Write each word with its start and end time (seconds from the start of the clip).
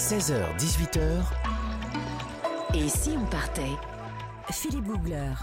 16h-18h, 0.00 1.00
Et 2.74 2.88
si 2.88 3.10
on 3.18 3.26
partait? 3.26 3.76
Philippe 4.50 4.86
Googler. 4.86 5.34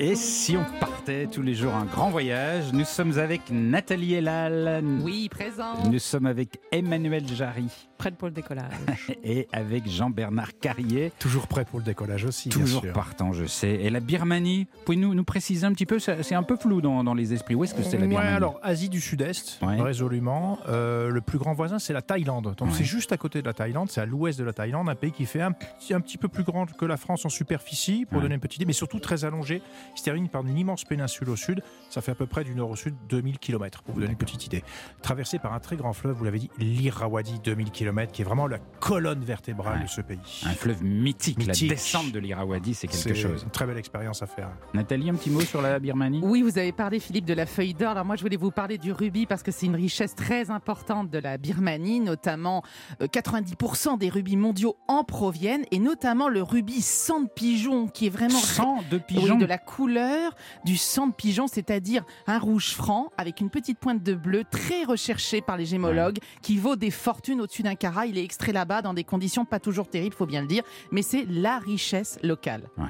Et 0.00 0.16
si 0.16 0.56
on 0.56 0.64
partait 0.80 1.28
tous 1.28 1.42
les 1.42 1.54
jours 1.54 1.72
un 1.72 1.84
grand 1.84 2.10
voyage? 2.10 2.72
Nous 2.72 2.84
sommes 2.84 3.16
avec 3.16 3.42
Nathalie 3.48 4.14
Elal. 4.14 4.82
Oui, 5.02 5.28
présent. 5.28 5.74
Nous 5.88 6.00
sommes 6.00 6.26
avec 6.26 6.58
Emmanuel 6.72 7.26
Jarry 7.28 7.68
Prête 8.00 8.16
pour 8.16 8.28
le 8.28 8.32
décollage. 8.34 8.72
et 9.24 9.46
avec 9.52 9.86
Jean-Bernard 9.86 10.58
Carrier. 10.58 11.12
Toujours 11.18 11.46
prêt 11.46 11.66
pour 11.66 11.78
le 11.80 11.84
décollage 11.84 12.24
aussi. 12.24 12.48
bien 12.48 12.58
Toujours 12.58 12.80
sûr. 12.80 12.92
partant, 12.94 13.32
je 13.34 13.44
sais. 13.44 13.72
Et 13.74 13.90
la 13.90 14.00
Birmanie, 14.00 14.66
pouvez-nous 14.86 15.14
nous 15.14 15.22
préciser 15.24 15.66
un 15.66 15.72
petit 15.74 15.84
peu 15.84 15.98
C'est 15.98 16.34
un 16.34 16.42
peu 16.42 16.56
flou 16.56 16.80
dans, 16.80 17.04
dans 17.04 17.12
les 17.12 17.34
esprits. 17.34 17.54
Où 17.54 17.64
est-ce 17.64 17.74
que 17.74 17.82
c'est 17.82 17.98
la 17.98 18.04
Ouais, 18.04 18.08
Birmanie 18.08 18.34
alors 18.34 18.58
Asie 18.62 18.88
du 18.88 19.02
Sud-Est, 19.02 19.58
Ouais. 19.62 19.80
résolument. 19.82 20.58
Euh, 20.68 21.10
le 21.10 21.20
plus 21.20 21.36
grand 21.36 21.52
voisin, 21.52 21.78
c'est 21.78 21.92
la 21.92 22.00
Thaïlande. 22.00 22.54
Donc 22.56 22.68
Ouais. 22.68 22.74
c'est 22.74 22.84
juste 22.84 23.12
à 23.12 23.18
côté 23.18 23.42
de 23.42 23.46
la 23.46 23.52
Thaïlande, 23.52 23.90
c'est 23.90 24.00
à 24.00 24.06
l'ouest 24.06 24.38
de 24.38 24.44
la 24.44 24.54
Thaïlande, 24.54 24.88
un 24.88 24.94
pays 24.94 25.12
qui 25.12 25.26
fait 25.26 25.42
un 25.42 25.52
petit, 25.52 25.92
un 25.92 26.00
petit 26.00 26.16
peu 26.16 26.28
plus 26.28 26.42
grand 26.44 26.64
que 26.74 26.86
la 26.86 26.96
France 26.96 27.26
en 27.26 27.28
superficie, 27.28 28.06
pour 28.06 28.16
Ouais. 28.16 28.22
donner 28.22 28.36
une 28.36 28.40
petite 28.40 28.56
idée, 28.56 28.64
mais 28.66 28.72
surtout 28.72 28.98
très 28.98 29.26
allongé. 29.26 29.60
Il 29.94 29.98
se 29.98 30.04
termine 30.04 30.30
par 30.30 30.40
une 30.46 30.56
immense 30.56 30.84
péninsule 30.84 31.28
au 31.28 31.36
sud. 31.36 31.62
Ça 31.90 32.00
fait 32.00 32.12
à 32.12 32.14
peu 32.14 32.26
près 32.26 32.44
du 32.44 32.54
nord 32.54 32.70
au 32.70 32.76
sud 32.76 32.94
2000 33.10 33.38
km, 33.38 33.82
pour 33.82 33.94
vous 33.94 34.00
donner 34.00 34.12
une 34.12 34.18
petite 34.18 34.46
idée. 34.46 34.64
Traversé 35.02 35.38
par 35.38 35.52
un 35.52 35.60
très 35.60 35.76
grand 35.76 35.92
fleuve, 35.92 36.16
vous 36.16 36.24
l'avez 36.24 36.38
dit, 36.38 36.50
l'Irrawaddy, 36.58 37.40
2000 37.44 37.70
km, 37.70 37.89
qui 38.12 38.22
est 38.22 38.24
vraiment 38.24 38.46
la 38.46 38.58
colonne 38.80 39.22
vertébrale 39.24 39.78
Ouais. 39.78 39.84
de 39.84 39.88
ce 39.88 40.00
pays. 40.00 40.18
Un 40.46 40.52
fleuve 40.52 40.82
mythique, 40.82 41.38
Mythique. 41.38 41.68
la 41.68 41.74
descente 41.76 42.12
de 42.12 42.18
l'Irrawaddy, 42.18 42.74
c'est 42.74 42.86
quelque 42.88 43.14
chose. 43.14 43.42
une 43.44 43.50
très 43.50 43.66
belle 43.66 43.76
expérience 43.78 44.22
à 44.22 44.26
faire. 44.26 44.50
Nathalie, 44.74 45.10
un 45.10 45.14
petit 45.14 45.30
mot 45.30 45.40
sur 45.40 45.60
la 45.62 45.78
Birmanie? 45.78 46.20
Oui, 46.22 46.42
vous 46.42 46.58
avez 46.58 46.72
parlé, 46.72 46.98
Philippe, 47.00 47.24
de 47.26 47.34
la 47.34 47.46
feuille 47.46 47.74
d'or. 47.74 47.90
Alors 47.90 48.04
moi, 48.04 48.16
je 48.16 48.22
voulais 48.22 48.36
vous 48.36 48.50
parler 48.50 48.78
du 48.78 48.92
rubis 48.92 49.26
parce 49.26 49.42
que 49.42 49.50
c'est 49.52 49.66
une 49.66 49.74
richesse 49.76 50.14
très 50.14 50.50
importante 50.50 51.10
de 51.10 51.18
la 51.18 51.36
Birmanie, 51.38 52.00
notamment 52.00 52.62
euh, 53.02 53.06
90% 53.06 53.98
des 53.98 54.08
rubis 54.08 54.36
mondiaux 54.36 54.76
en 54.88 55.04
proviennent, 55.04 55.64
et 55.70 55.78
notamment 55.78 56.28
le 56.28 56.42
rubis 56.42 56.82
sang 56.84 57.20
de 57.22 57.28
pigeon, 57.28 57.86
qui 57.88 58.06
est 58.06 58.10
vraiment... 58.10 58.38
Sang 58.38 58.78
de 58.90 58.96
Oui, 58.96 59.02
pigeon 59.06 59.36
de 59.38 59.46
la 59.46 59.58
couleur 59.58 60.34
du 60.64 60.76
sang 60.76 61.06
de 61.08 61.12
pigeon, 61.12 61.46
c'est-à-dire 61.46 62.04
un 62.26 62.38
rouge 62.38 62.74
franc 62.74 63.10
avec 63.18 63.40
une 63.40 63.50
petite 63.50 63.78
pointe 63.78 64.02
de 64.02 64.14
bleu 64.14 64.44
très 64.50 64.84
recherché 64.84 65.40
par 65.40 65.56
les 65.56 65.66
gémologues, 65.66 66.18
qui 66.42 66.56
vaut 66.58 66.76
des 66.76 66.90
fortunes 66.90 67.40
au-dessus 67.40 67.62
d'un 67.62 67.74
Il 68.06 68.18
est 68.18 68.24
extrait 68.24 68.52
là-bas 68.52 68.82
dans 68.82 68.94
des 68.94 69.04
conditions 69.04 69.44
pas 69.44 69.60
toujours 69.60 69.88
terribles, 69.88 70.14
faut 70.14 70.26
bien 70.26 70.42
le 70.42 70.46
dire, 70.46 70.62
mais 70.90 71.02
c'est 71.02 71.24
la 71.28 71.58
richesse 71.58 72.18
locale. 72.22 72.62
Ouais. 72.78 72.84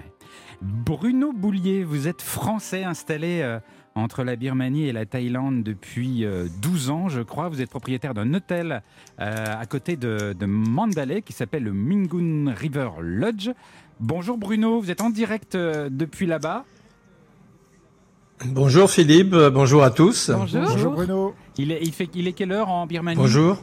Bruno 0.62 1.32
Boulier, 1.32 1.84
vous 1.84 2.08
êtes 2.08 2.22
français 2.22 2.84
installé 2.84 3.40
euh, 3.42 3.58
entre 3.94 4.24
la 4.24 4.36
Birmanie 4.36 4.86
et 4.88 4.92
la 4.92 5.06
Thaïlande 5.06 5.62
depuis 5.62 6.24
euh, 6.24 6.46
12 6.60 6.90
ans, 6.90 7.08
je 7.08 7.20
crois. 7.22 7.48
Vous 7.48 7.60
êtes 7.62 7.70
propriétaire 7.70 8.14
d'un 8.14 8.34
hôtel 8.34 8.82
euh, 9.20 9.44
à 9.46 9.66
côté 9.66 9.96
de, 9.96 10.34
de 10.38 10.46
Mandalay 10.46 11.22
qui 11.22 11.32
s'appelle 11.32 11.64
le 11.64 11.72
Mingun 11.72 12.52
River 12.52 12.90
Lodge. 13.00 13.50
Bonjour 14.00 14.38
Bruno, 14.38 14.80
vous 14.80 14.90
êtes 14.90 15.02
en 15.02 15.10
direct 15.10 15.54
euh, 15.54 15.88
depuis 15.90 16.26
là-bas. 16.26 16.64
Bonjour 18.46 18.90
Philippe, 18.90 19.34
euh, 19.34 19.50
bonjour 19.50 19.82
à 19.82 19.90
tous. 19.90 20.30
Bonjour. 20.30 20.62
Bonjour 20.62 20.92
Bruno. 20.92 21.34
Il 21.58 21.72
est, 21.72 21.80
il 21.82 21.92
fait, 21.92 22.08
il 22.14 22.26
est 22.26 22.32
quelle 22.32 22.52
heure 22.52 22.70
en 22.70 22.86
Birmanie? 22.86 23.18
Bonjour. 23.18 23.62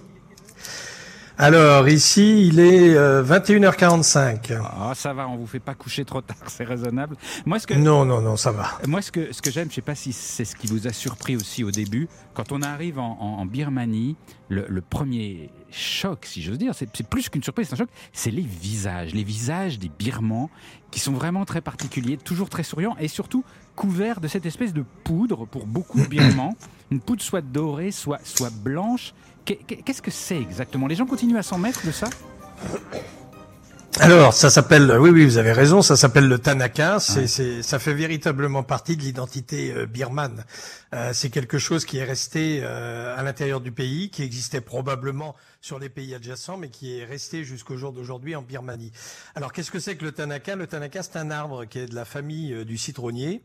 Alors 1.40 1.88
ici 1.88 2.48
il 2.48 2.60
est 2.60 2.96
euh, 2.96 3.24
21h45. 3.24 4.58
Ah, 4.60 4.94
ça 4.96 5.14
va, 5.14 5.28
on 5.28 5.36
vous 5.38 5.46
fait 5.46 5.60
pas 5.60 5.76
coucher 5.76 6.04
trop 6.04 6.22
tard, 6.22 6.38
c'est 6.48 6.64
raisonnable. 6.64 7.16
Moi, 7.46 7.60
ce 7.60 7.68
que, 7.68 7.76
Non, 7.76 8.06
non, 8.06 8.22
non, 8.22 8.38
ça 8.38 8.52
va. 8.52 8.72
Moi, 8.88 9.02
ce 9.04 9.12
que, 9.12 9.32
ce 9.32 9.42
que 9.42 9.52
j'aime, 9.52 9.70
je 9.70 9.76
sais 9.76 9.82
pas 9.82 9.94
si 9.94 10.14
c'est 10.14 10.46
ce 10.46 10.56
qui 10.56 10.66
vous 10.68 10.88
a 10.88 10.94
surpris 10.94 11.36
aussi 11.36 11.64
au 11.64 11.70
début, 11.70 12.08
quand 12.34 12.52
on 12.52 12.62
arrive 12.64 12.98
en, 12.98 13.18
en- 13.20 13.40
en 13.42 13.46
Birmanie, 13.46 14.16
le, 14.50 14.66
le 14.68 14.82
premier 14.82 15.52
choc, 15.70 16.26
si 16.26 16.42
j'ose 16.42 16.58
dire, 16.58 16.74
c'est 16.74 16.90
c'est 16.96 17.08
plus 17.08 17.30
qu'une 17.30 17.44
surprise, 17.44 17.68
c'est 17.68 17.76
un 17.76 17.78
choc, 17.78 17.90
c'est 18.14 18.32
les 18.32 18.42
visages. 18.42 19.14
Les 19.14 19.24
visages 19.24 19.78
des 19.78 19.90
Birmans 19.90 20.50
qui 20.90 21.00
sont 21.00 21.14
vraiment 21.14 21.46
très 21.46 21.62
particuliers, 21.62 22.18
toujours 22.18 22.50
très 22.50 22.64
souriants 22.64 22.96
et 23.00 23.08
surtout 23.08 23.44
couverts 23.76 24.22
de 24.22 24.28
cette 24.28 24.46
espèce 24.48 24.74
de 24.74 24.84
poudre 25.04 25.46
pour 25.46 25.68
beaucoup 25.68 26.00
de 26.00 26.08
Birmans. 26.08 26.56
Une 26.92 27.02
poudre 27.02 27.22
soit 27.22 27.42
dorée, 27.42 27.92
soit, 27.92 28.20
soit 28.24 28.50
blanche. 28.52 29.14
Qu'est- 29.48 29.82
Qu'est-ce 29.84 30.02
que 30.02 30.12
c'est 30.12 30.36
exactement? 30.42 30.88
Les 30.88 30.96
gens 30.96 31.06
continuent 31.06 31.38
à 31.38 31.44
s'en 31.44 31.58
mettre 31.58 31.86
de 31.88 31.92
ça? 31.92 32.08
Alors 34.00 34.34
ça 34.34 34.50
s'appelle, 34.50 34.96
oui, 35.00 35.10
oui, 35.10 35.26
vous 35.26 35.38
avez 35.38 35.52
raison, 35.52 35.82
ça 35.82 35.96
s'appelle 35.96 36.28
le 36.28 36.38
Tanaka. 36.40 37.00
C'est, 37.00 37.22
Ouais. 37.22 37.28
c'est, 37.28 37.62
ça 37.64 37.80
fait 37.80 37.94
véritablement 37.94 38.64
partie 38.64 38.96
de 38.96 39.02
l'identité 39.02 39.74
euh, 39.76 39.86
birmane. 39.86 40.44
Euh, 40.94 41.12
c'est 41.14 41.30
quelque 41.30 41.58
chose 41.58 41.84
qui 41.86 41.98
est 41.98 42.04
resté 42.04 42.62
euh, 42.64 43.18
à 43.18 43.24
l'intérieur 43.24 43.60
du 43.60 43.72
pays, 43.72 44.10
qui 44.10 44.24
existait 44.24 44.62
probablement 44.62 45.36
sur 45.62 45.80
les 45.80 45.90
pays 45.90 46.14
adjacents, 46.16 46.58
mais 46.58 46.70
qui 46.70 46.98
est 47.00 47.06
resté 47.06 47.44
jusqu'au 47.44 47.76
jour 47.78 47.92
d'aujourd'hui 47.92 48.36
en 48.36 48.42
Birmanie. 48.42 48.92
Alors 49.36 49.52
qu'est-ce 49.52 49.72
que 49.72 49.80
c'est 49.80 49.96
que 49.96 50.06
le 50.06 50.12
Tanaka? 50.12 50.56
Le 50.56 50.68
Tanaka, 50.68 51.02
c'est 51.04 51.18
un 51.18 51.32
arbre 51.32 51.66
qui 51.66 51.80
est 51.80 51.88
de 51.88 51.96
la 51.96 52.06
famille 52.06 52.54
euh, 52.54 52.64
du 52.66 52.78
citronnier. 52.78 53.42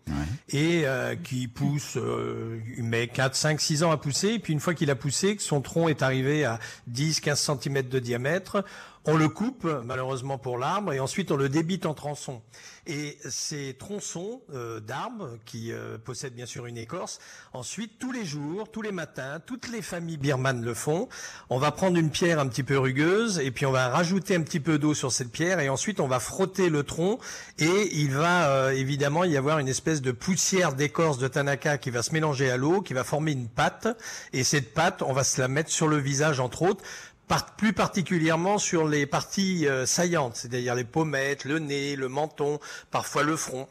et 0.50 0.82
euh, 0.84 1.16
qui 1.16 1.48
pousse, 1.48 1.96
euh, 1.96 2.58
il 2.76 2.84
met 2.84 3.08
4, 3.08 3.34
5, 3.34 3.60
6 3.60 3.82
ans 3.84 3.90
à 3.90 3.96
pousser, 3.96 4.28
et 4.34 4.38
puis 4.38 4.52
une 4.52 4.60
fois 4.60 4.74
qu'il 4.74 4.90
a 4.90 4.94
poussé, 4.94 5.34
que 5.36 5.42
son 5.42 5.60
tronc 5.62 5.88
est 5.88 6.02
arrivé 6.02 6.44
à 6.44 6.58
10, 6.88 7.20
15 7.20 7.40
cm 7.60 7.82
de 7.88 7.98
diamètre, 7.98 8.64
on 9.04 9.16
le 9.16 9.28
coupe, 9.28 9.68
malheureusement 9.84 10.38
pour 10.38 10.58
l'arbre, 10.58 10.92
et 10.92 11.00
ensuite 11.00 11.32
on 11.32 11.36
le 11.36 11.48
débite 11.48 11.86
en 11.86 11.94
tronçons. 11.94 12.40
Et 12.86 13.18
ces 13.28 13.74
tronçons 13.74 14.42
euh, 14.54 14.80
d'arbres, 14.80 15.38
qui 15.44 15.72
euh, 15.72 15.98
possèdent 15.98 16.34
bien 16.34 16.46
sûr 16.46 16.66
une 16.66 16.78
écorce, 16.78 17.18
ensuite 17.52 17.98
tous 17.98 18.12
les 18.12 18.24
jours, 18.24 18.70
tous 18.70 18.82
les 18.82 18.92
matins, 18.92 19.40
toutes 19.44 19.68
les 19.68 19.82
familles 19.82 20.18
birmanes 20.18 20.64
le 20.64 20.74
font. 20.74 21.08
On 21.50 21.58
va 21.58 21.72
prendre 21.72 21.96
une 21.96 22.10
pierre 22.10 22.38
un 22.38 22.46
petit 22.46 22.62
peu 22.62 22.78
rugueuse, 22.78 23.38
et 23.40 23.50
puis 23.50 23.66
on 23.66 23.72
va 23.72 23.88
rajouter 23.88 24.36
un 24.36 24.42
petit 24.42 24.60
peu 24.60 24.78
d'eau 24.78 24.94
sur 24.94 25.10
cette 25.10 25.32
pierre, 25.32 25.58
et 25.58 25.68
ensuite 25.68 25.98
on 25.98 26.08
va 26.08 26.20
frotter 26.20 26.68
le 26.68 26.84
tronc, 26.84 27.18
et 27.58 27.96
il 27.96 28.12
va 28.12 28.50
euh, 28.50 28.70
évidemment 28.70 29.24
y 29.24 29.36
avoir 29.36 29.58
une 29.58 29.68
espèce 29.68 30.00
de 30.00 30.12
poussière 30.12 30.74
d'écorce 30.74 31.18
de 31.18 31.26
Tanaka 31.26 31.78
qui 31.78 31.90
va 31.90 32.02
se 32.02 32.12
mélanger 32.12 32.50
à 32.50 32.56
l'eau, 32.56 32.82
qui 32.82 32.94
va 32.94 33.02
former 33.02 33.32
une 33.32 33.48
pâte, 33.48 33.88
et 34.32 34.44
cette 34.44 34.74
pâte, 34.74 35.02
on 35.02 35.12
va 35.12 35.24
se 35.24 35.40
la 35.40 35.48
mettre 35.48 35.70
sur 35.70 35.88
le 35.88 35.96
visage 35.96 36.38
entre 36.38 36.62
autres, 36.62 36.84
par- 37.32 37.56
plus 37.56 37.72
particulièrement 37.72 38.58
sur 38.58 38.86
les 38.86 39.06
parties 39.06 39.66
euh, 39.66 39.86
saillantes, 39.86 40.36
c'est-à-dire 40.36 40.74
les 40.74 40.84
pommettes, 40.84 41.44
le 41.44 41.58
nez, 41.58 41.96
le 41.96 42.08
menton, 42.08 42.60
parfois 42.90 43.22
le 43.22 43.36
front. 43.36 43.68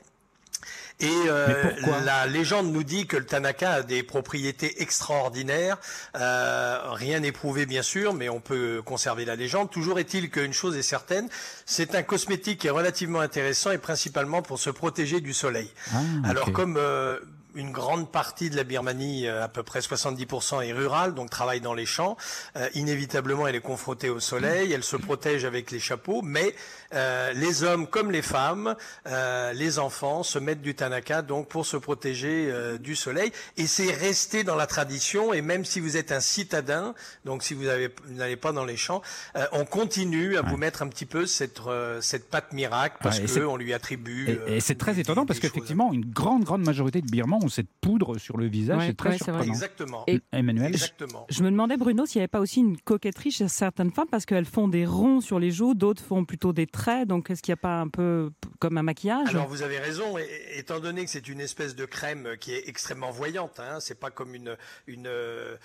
Et 1.00 1.10
euh, 1.28 1.72
la 2.06 2.28
légende 2.28 2.72
nous 2.72 2.84
dit 2.84 3.08
que 3.08 3.18
le 3.18 3.26
Tanaka 3.26 3.72
a 3.72 3.82
des 3.82 4.04
propriétés 4.04 4.84
extraordinaires. 4.84 5.78
Euh, 6.16 6.78
rien 6.92 7.20
n'est 7.22 7.32
prouvé 7.32 7.66
bien 7.66 7.82
sûr, 7.82 8.14
mais 8.14 8.30
on 8.30 8.40
peut 8.40 8.84
conserver 8.86 9.26
la 9.26 9.36
légende. 9.36 9.72
Toujours 9.72 9.98
est-il 9.98 10.30
qu'une 10.30 10.54
chose 10.54 10.78
est 10.78 10.84
certaine, 10.84 11.28
c'est 11.66 11.96
un 11.96 12.04
cosmétique 12.04 12.60
qui 12.60 12.68
est 12.68 12.72
relativement 12.72 13.20
intéressant 13.20 13.72
et 13.72 13.80
principalement 13.80 14.44
pour 14.44 14.60
se 14.60 14.70
protéger 14.70 15.22
du 15.22 15.34
soleil. 15.34 15.72
Ah, 15.92 15.98
Alors 16.24 16.52
comme 16.52 16.78
euh, 16.78 17.20
une 17.56 17.72
grande 17.72 18.12
partie 18.12 18.50
de 18.50 18.56
la 18.56 18.64
Birmanie, 18.64 19.28
euh, 19.28 19.44
à 19.44 19.48
peu 19.48 19.64
près 19.64 19.80
70% 19.80 20.62
est 20.62 20.74
rurale, 20.74 21.14
donc 21.14 21.30
travaille 21.30 21.62
dans 21.62 21.74
les 21.74 21.86
champs, 21.86 22.18
euh, 22.56 22.68
inévitablement 22.74 23.48
elle 23.48 23.56
est 23.56 23.60
confrontée 23.62 24.10
au 24.10 24.20
soleil, 24.20 24.72
elle 24.72 24.84
se 24.84 24.96
protège 24.96 25.46
avec 25.46 25.72
les 25.72 25.80
chapeaux, 25.80 26.22
mais 26.22 26.54
euh, 26.94 27.32
les 27.34 27.64
hommes 27.64 27.88
comme 27.88 28.12
les 28.12 28.22
femmes, 28.22 28.76
euh, 29.08 29.54
les 29.54 29.80
enfants 29.80 30.24
se 30.24 30.40
mettent 30.40 30.62
du 30.62 30.76
tanaka 30.76 31.22
donc 31.22 31.48
pour 31.48 31.66
se 31.66 31.78
protéger 31.78 32.50
euh, 32.52 32.78
du 32.78 32.96
soleil, 32.96 33.32
et 33.58 33.68
c'est 33.68 33.92
resté 33.92 34.44
dans 34.44 34.56
la 34.56 34.68
tradition, 34.68 35.34
et 35.34 35.42
même 35.42 35.66
si 35.66 35.80
vous 35.80 35.98
êtes 35.98 36.12
un 36.12 36.20
citadin, 36.22 36.94
donc 37.26 37.44
si 37.44 37.54
vous 37.54 37.64
n'allez 38.10 38.36
pas 38.38 38.52
dans 38.52 38.66
les 38.66 38.78
champs, 38.78 39.02
euh, 39.36 39.46
on 39.52 39.66
continue 39.66 40.38
à 40.38 40.42
vous 40.42 40.58
mettre 40.58 40.82
un 40.82 40.88
petit 40.88 41.06
peu 41.06 41.26
cette, 41.26 41.60
euh, 41.68 42.00
cette 42.02 42.30
patte 42.30 42.54
miracle, 42.54 42.98
parce 43.02 43.18
Ouais, 43.18 43.24
et 43.26 43.28
c'est- 43.28 43.40
que 43.40 43.46
on 43.46 43.58
lui 43.58 43.74
attribue... 43.74 44.30
Et, 44.30 44.32
euh, 44.40 44.56
et 44.56 44.60
c'est 44.62 44.76
très 44.78 45.00
étonnant 45.00 45.26
parce 45.26 45.40
qu'effectivement, 45.40 45.92
une 45.94 46.06
grande, 46.06 46.44
grande 46.44 46.64
majorité 46.64 47.02
de 47.02 47.08
Birmans 47.08 47.41
ont 47.44 47.50
cette 47.50 47.70
poudre 47.82 48.18
sur 48.18 48.38
le 48.38 48.48
visage. 48.48 48.78
Ouais, 48.80 48.88
c'est 48.88 48.98
très 48.98 49.10
ouais, 49.12 49.18
surprenant. 49.18 49.44
Exactement. 49.44 50.04
Et- 50.08 50.22
Emmanuel 50.32 50.68
Exactement. 50.74 51.26
Je 51.30 51.44
me 51.44 51.52
demandais, 51.52 51.78
Bruno, 51.78 52.06
s'il 52.06 52.20
n'y 52.20 52.24
avait 52.24 52.28
pas 52.28 52.40
aussi 52.40 52.60
une 52.60 52.78
coquetterie 52.80 53.32
chez 53.32 53.48
certaines 53.48 53.92
femmes 53.92 54.08
parce 54.10 54.26
qu'elles 54.26 54.46
font 54.46 54.68
des 54.68 54.86
ronds 54.86 55.22
sur 55.22 55.40
les 55.40 55.52
joues, 55.52 55.74
d'autres 55.74 56.04
font 56.04 56.26
plutôt 56.26 56.54
des 56.54 56.68
traits. 56.68 57.08
Donc, 57.08 57.30
est-ce 57.30 57.42
qu'il 57.42 57.52
n'y 57.52 57.60
a 57.60 57.62
pas 57.62 57.80
un 57.82 57.88
peu 57.88 58.32
comme 58.60 58.78
un 58.78 58.84
maquillage? 58.84 59.30
Alors 59.30 59.48
vous 59.48 59.62
avez 59.62 59.80
raison, 59.80 60.18
et- 60.18 60.28
étant 60.58 60.80
donné 60.80 61.04
que 61.06 61.12
c'est 61.12 61.28
une 61.28 61.42
espèce 61.42 61.76
de 61.76 61.86
crème 61.86 62.36
qui 62.40 62.54
est 62.54 62.68
extrêmement 62.68 63.12
voyante, 63.12 63.60
hein, 63.60 63.80
c'est 63.80 64.00
pas 64.00 64.12
comme 64.12 64.36
une 64.36 64.56
une 64.88 65.08
euh, 65.08 65.56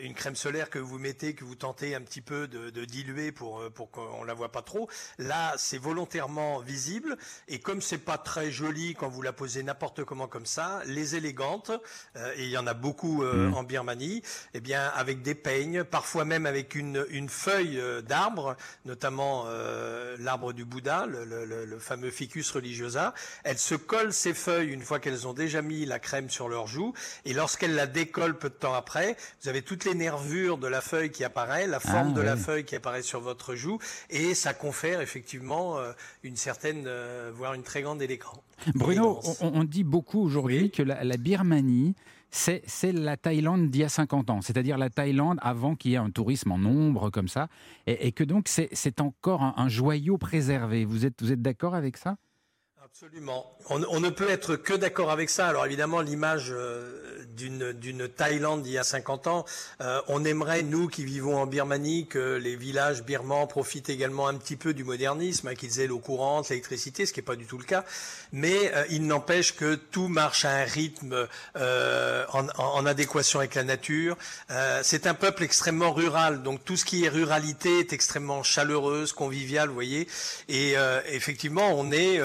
une 0.00 0.14
crème 0.14 0.36
solaire 0.36 0.70
que 0.70 0.78
vous 0.78 0.98
mettez, 0.98 1.34
que 1.34 1.44
vous 1.44 1.54
tentez 1.54 1.94
un 1.94 2.00
petit 2.00 2.20
peu 2.20 2.48
de, 2.48 2.70
de 2.70 2.84
diluer 2.84 3.32
pour 3.32 3.60
euh, 3.60 3.70
pour 3.70 3.90
qu'on 3.90 4.24
la 4.24 4.34
voit 4.34 4.52
pas 4.52 4.62
trop. 4.62 4.88
Là, 5.18 5.54
c'est 5.56 5.78
volontairement 5.78 6.60
visible, 6.60 7.16
et 7.48 7.58
comme 7.58 7.80
c'est 7.80 7.98
pas 7.98 8.18
très 8.18 8.50
joli 8.50 8.94
quand 8.94 9.08
vous 9.08 9.22
la 9.22 9.32
posez 9.32 9.62
n'importe 9.62 10.04
comment 10.04 10.26
comme 10.28 10.46
ça, 10.46 10.82
les 10.86 11.14
élégantes, 11.30 11.70
euh, 12.16 12.32
et 12.36 12.44
il 12.44 12.50
y 12.50 12.56
en 12.58 12.66
a 12.66 12.74
beaucoup 12.74 13.22
euh, 13.22 13.48
Mm. 13.50 13.54
en 13.54 13.62
Birmanie, 13.64 14.22
eh 14.54 14.60
bien 14.60 14.86
avec 14.94 15.22
des 15.22 15.34
peignes, 15.34 15.82
parfois 15.84 16.24
même 16.24 16.46
avec 16.46 16.74
une, 16.74 17.04
une 17.10 17.28
feuille 17.28 17.80
euh, 17.80 18.00
d'arbre, 18.00 18.56
notamment 18.84 19.44
euh, 19.46 20.16
l'arbre 20.20 20.52
du 20.52 20.64
Bouddha, 20.64 21.06
le, 21.06 21.24
le- 21.24 21.44
le- 21.64 21.78
fameux 21.78 22.10
Ficus 22.10 22.50
religiosa. 22.52 23.12
Elles 23.44 23.58
se 23.58 23.74
collent 23.74 24.12
ces 24.12 24.32
feuilles 24.34 24.68
une 24.72 24.82
fois 24.82 24.98
qu'elles 25.00 25.26
ont 25.26 25.32
déjà 25.34 25.62
mis 25.62 25.84
la 25.84 25.98
crème 25.98 26.30
sur 26.30 26.48
leurs 26.48 26.66
joues, 26.68 26.94
et 27.24 27.34
lorsqu'elles 27.34 27.74
la 27.74 27.86
décollent 27.86 28.38
peu 28.38 28.48
de 28.48 28.54
temps 28.54 28.74
après, 28.74 29.16
vous 29.42 29.48
avez 29.48 29.62
toutes 29.62 29.84
les 29.84 29.94
nervures 29.94 30.58
de 30.58 30.66
la 30.68 30.80
feuille 30.80 31.10
qui 31.10 31.24
apparaît, 31.24 31.66
la 31.66 31.80
forme 31.80 32.12
Ah, 32.12 32.16
de 32.16 32.22
la 32.22 32.36
feuille 32.36 32.64
qui 32.64 32.76
apparaît 32.76 33.02
sur 33.02 33.20
votre 33.20 33.54
joue, 33.54 33.78
et 34.10 34.34
ça 34.34 34.54
confère 34.54 35.00
effectivement 35.00 35.78
euh, 35.78 35.92
une 36.22 36.36
certaine, 36.36 36.84
euh, 36.86 37.30
voire 37.34 37.54
une 37.54 37.62
très 37.64 37.82
grande 37.82 38.00
élégance. 38.02 38.38
Bruno, 38.74 39.20
on, 39.40 39.60
on 39.60 39.64
dit 39.64 39.84
beaucoup 39.84 40.20
aujourd'hui 40.20 40.56
Oui. 40.64 40.70
que 40.70 40.82
la, 40.82 41.04
la 41.04 41.16
Birmanie, 41.16 41.94
c'est 42.30 42.62
c'est 42.66 42.92
la 42.92 43.16
Thaïlande 43.16 43.70
d'il 43.70 43.82
y 43.82 43.84
a 43.84 43.88
50 43.88 44.30
ans, 44.30 44.40
c'est-à-dire 44.40 44.78
la 44.78 44.90
Thaïlande 44.90 45.38
avant 45.42 45.74
qu'il 45.76 45.92
y 45.92 45.94
ait 45.94 45.98
un 45.98 46.10
tourisme 46.10 46.52
en 46.52 46.58
nombre 46.58 47.10
comme 47.10 47.28
ça, 47.28 47.48
et, 47.86 48.06
et 48.08 48.12
que 48.12 48.24
donc 48.24 48.48
c'est 48.48 48.68
c'est 48.72 49.00
encore 49.00 49.42
un, 49.42 49.54
un 49.56 49.68
joyau 49.68 50.18
préservé. 50.18 50.84
Vous 50.84 51.06
êtes, 51.06 51.22
vous 51.22 51.32
êtes 51.32 51.42
d'accord 51.42 51.74
avec 51.74 51.96
ça? 51.96 52.16
Absolument. 52.98 53.44
On, 53.68 53.84
on 53.90 54.00
ne 54.00 54.08
peut 54.08 54.30
être 54.30 54.56
que 54.56 54.72
d'accord 54.72 55.10
avec 55.10 55.28
ça. 55.28 55.48
Alors 55.48 55.66
évidemment, 55.66 56.00
l'image 56.00 56.46
euh, 56.50 57.26
d'une 57.36 58.08
Thaïlande 58.08 58.62
d'il 58.62 58.72
y 58.72 58.78
a 58.78 58.84
50 58.84 59.26
ans, 59.26 59.44
euh, 59.82 60.00
on 60.08 60.24
aimerait, 60.24 60.62
nous 60.62 60.88
qui 60.88 61.04
vivons 61.04 61.36
en 61.36 61.44
Birmanie, 61.44 62.06
que 62.06 62.36
les 62.36 62.56
villages 62.56 63.02
birmans 63.04 63.46
profitent 63.46 63.90
également 63.90 64.28
un 64.28 64.34
petit 64.36 64.56
peu 64.56 64.72
du 64.72 64.82
modernisme, 64.82 65.48
hein, 65.48 65.54
qu'ils 65.54 65.78
aient 65.80 65.86
l'eau 65.86 65.98
courante, 65.98 66.48
l'électricité, 66.48 67.04
ce 67.04 67.12
qui 67.12 67.18
n'est 67.20 67.24
pas 67.26 67.36
du 67.36 67.44
tout 67.44 67.58
le 67.58 67.64
cas. 67.64 67.84
Mais 68.32 68.72
euh, 68.74 68.86
il 68.88 69.06
n'empêche 69.06 69.54
que 69.54 69.74
tout 69.74 70.08
marche 70.08 70.46
à 70.46 70.52
un 70.52 70.64
rythme 70.64 71.28
euh, 71.56 72.24
en, 72.32 72.46
en- 72.56 72.86
adéquation 72.86 73.40
avec 73.40 73.56
la 73.56 73.64
nature. 73.64 74.16
Euh, 74.50 74.80
C'est 74.82 75.06
un 75.06 75.12
peuple 75.14 75.42
extrêmement 75.42 75.92
rural, 75.92 76.42
donc 76.42 76.64
tout 76.64 76.78
ce 76.78 76.86
qui 76.86 77.04
est 77.04 77.10
ruralité 77.10 77.80
est 77.80 77.92
extrêmement 77.92 78.42
chaleureuse, 78.42 79.12
conviviale, 79.12 79.68
vous 79.68 79.74
voyez. 79.74 80.08
Et 80.48 80.76
effectivement, 81.10 81.78
on 81.78 81.92
est... 81.92 82.22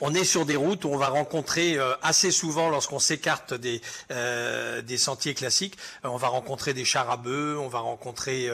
on 0.00 0.14
est 0.14 0.24
sur 0.24 0.46
des 0.46 0.56
routes 0.56 0.84
où 0.84 0.88
on 0.88 0.96
va 0.96 1.08
rencontrer 1.08 1.78
euh, 1.78 1.92
assez 2.02 2.30
souvent, 2.30 2.68
lorsqu'on 2.68 2.98
s'écarte 2.98 3.54
des, 3.54 3.80
euh, 4.10 4.82
sentiers 4.96 5.34
classiques, 5.34 5.76
euh, 6.04 6.08
on 6.08 6.16
va 6.16 6.28
rencontrer 6.28 6.74
des 6.74 6.84
chars 6.84 7.10
à 7.10 7.16
bœufs, 7.16 7.58
on 7.58 7.68
va 7.68 7.80
rencontrer 7.80 8.50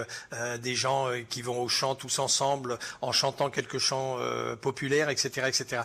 des 0.60 0.74
gens 0.74 1.08
qui 1.28 1.42
vont 1.42 1.60
au 1.62 1.68
chant 1.68 1.94
tous 1.94 2.18
ensemble 2.18 2.78
en 3.02 3.12
chantant 3.12 3.50
quelques 3.50 3.78
chants 3.78 4.18
populaires, 4.60 5.10
etc., 5.10 5.46
etc. 5.48 5.82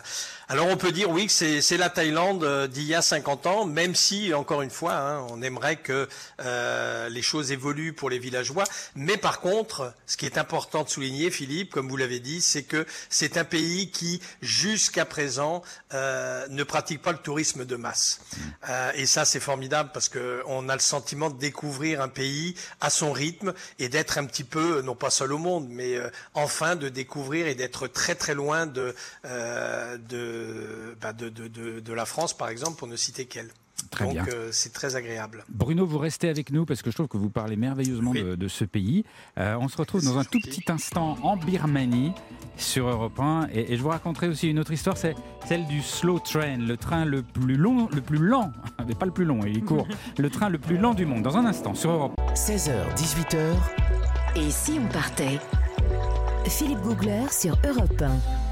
Alors 0.48 0.66
on 0.68 0.76
peut 0.76 0.92
dire 0.92 1.10
oui 1.10 1.26
que 1.26 1.60
c'est 1.60 1.76
la 1.76 1.90
Thaïlande 1.90 2.68
d'il 2.68 2.84
y 2.84 2.94
a 2.94 3.02
50 3.02 3.46
ans, 3.46 3.64
même 3.64 3.94
si 3.94 4.32
encore 4.34 4.62
une 4.62 4.70
fois, 4.70 4.94
hein, 4.94 5.26
on 5.30 5.42
aimerait 5.42 5.76
que 5.76 6.08
les 7.08 7.22
choses 7.22 7.52
évoluent 7.52 7.92
pour 7.92 8.10
les 8.10 8.18
villageois. 8.18 8.64
Mais 8.94 9.16
par 9.16 9.40
contre, 9.40 9.92
ce 10.06 10.16
qui 10.16 10.26
est 10.26 10.38
important 10.38 10.82
de 10.82 10.88
souligner, 10.88 11.30
Philippe, 11.30 11.72
comme 11.72 11.88
vous 11.88 11.96
l'avez 11.96 12.20
dit, 12.20 12.40
c'est 12.40 12.64
que 12.64 12.86
c'est 13.08 13.36
un 13.36 13.44
pays 13.44 13.90
qui, 13.90 14.20
jusqu'à 14.40 15.04
présent, 15.04 15.45
euh, 15.94 16.46
ne 16.48 16.64
pratique 16.64 17.02
pas 17.02 17.12
le 17.12 17.18
tourisme 17.18 17.64
de 17.64 17.76
masse. 17.76 18.20
Euh, 18.68 18.92
et 18.94 19.06
ça, 19.06 19.24
c'est 19.24 19.40
formidable 19.40 19.90
parce 19.92 20.08
que 20.08 20.42
on 20.46 20.68
a 20.68 20.74
le 20.74 20.80
sentiment 20.80 21.30
de 21.30 21.38
découvrir 21.38 22.00
un 22.00 22.08
pays 22.08 22.54
à 22.80 22.90
son 22.90 23.12
rythme 23.12 23.52
et 23.78 23.88
d'être 23.88 24.18
un 24.18 24.26
petit 24.26 24.44
peu, 24.44 24.82
non 24.82 24.94
pas 24.94 25.10
seul 25.10 25.32
au 25.32 25.38
monde, 25.38 25.66
mais 25.68 25.96
euh, 25.96 26.10
enfin 26.34 26.76
de 26.76 26.88
découvrir 26.88 27.46
et 27.46 27.54
d'être 27.54 27.86
très 27.88 28.14
très 28.14 28.34
loin 28.34 28.66
de 28.66 28.94
euh, 29.24 29.98
de, 29.98 30.96
bah, 31.00 31.12
de, 31.12 31.28
de, 31.28 31.48
de 31.48 31.80
de 31.80 31.92
la 31.92 32.06
France, 32.06 32.36
par 32.36 32.48
exemple, 32.48 32.76
pour 32.78 32.88
ne 32.88 32.96
citer 32.96 33.26
qu'elle. 33.26 33.50
Très 33.90 34.04
Donc 34.04 34.14
bien. 34.14 34.26
euh, 34.32 34.48
c'est 34.52 34.72
très 34.72 34.96
agréable. 34.96 35.44
Bruno, 35.48 35.86
vous 35.86 35.98
restez 35.98 36.28
avec 36.28 36.50
nous 36.50 36.64
parce 36.64 36.82
que 36.82 36.90
je 36.90 36.96
trouve 36.96 37.08
que 37.08 37.16
vous 37.16 37.30
parlez 37.30 37.56
merveilleusement 37.56 38.10
Oui. 38.12 38.22
de, 38.22 38.34
de 38.34 38.48
ce 38.48 38.64
pays. 38.64 39.04
Euh, 39.38 39.56
on 39.60 39.68
se 39.68 39.76
retrouve 39.76 40.02
dans 40.04 40.18
un 40.18 40.24
tout 40.24 40.40
petit 40.40 40.64
instant 40.68 41.16
en 41.22 41.36
Birmanie 41.36 42.12
sur 42.56 42.88
Europe 42.88 43.18
1 43.20 43.48
et, 43.52 43.72
et 43.72 43.76
je 43.76 43.82
vous 43.82 43.88
raconterai 43.90 44.28
aussi 44.28 44.48
une 44.48 44.58
autre 44.58 44.72
histoire, 44.72 44.96
c'est 44.96 45.14
celle 45.46 45.66
du 45.66 45.82
slow 45.82 46.18
train, 46.18 46.56
le 46.56 46.76
train 46.76 47.04
le 47.04 47.22
plus 47.22 47.56
long, 47.56 47.88
le 47.94 48.00
plus 48.00 48.18
lent, 48.18 48.50
mais 48.88 48.94
pas 48.94 49.06
le 49.06 49.12
plus 49.12 49.24
long, 49.26 49.40
il 49.46 49.58
est 49.58 49.62
court, 49.62 49.86
le 50.18 50.30
train 50.30 50.48
le 50.48 50.58
plus 50.58 50.78
lent 50.78 50.94
du 50.94 51.04
monde. 51.06 51.22
Dans 51.22 51.36
un 51.36 51.44
instant 51.46 51.74
sur 51.74 51.90
Europe 51.90 52.14
16h, 52.34 52.72
18h. 52.96 53.54
Et 54.36 54.50
si 54.50 54.78
on 54.82 54.86
partait? 54.92 55.38
Philippe 56.46 56.80
Googler 56.80 57.24
sur 57.30 57.56
Europe 57.66 58.00
1. 58.02 58.45